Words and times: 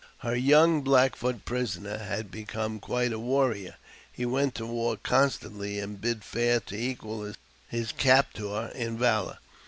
Her 0.21 0.35
young 0.35 0.81
Black 0.81 1.15
Foot 1.15 1.45
prisoner 1.45 1.99
had 1.99 2.31
become 2.31 2.79
quite 2.79 3.13
a 3.13 3.19
warrior; 3.19 3.75
he 4.11 4.25
went 4.25 4.55
to 4.55 4.65
war 4.65 4.97
constantly, 4.97 5.77
and 5.77 6.01
bid 6.01 6.23
fair 6.23 6.59
to 6.59 6.75
equal 6.75 7.35
his 7.67 7.91
captor 7.91 8.69
in 8.73 8.97
valour. 8.97 9.37